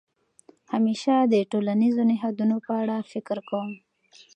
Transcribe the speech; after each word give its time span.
همېشه 0.73 1.13
د 1.33 1.35
ټولنیزو 1.51 2.01
نهادونو 2.11 2.55
په 2.65 2.71
اړه 2.81 2.95
فکر 3.11 3.37
کوم. 3.49 3.71